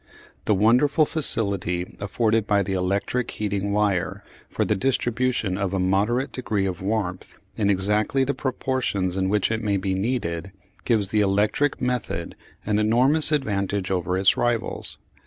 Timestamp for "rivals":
14.35-14.97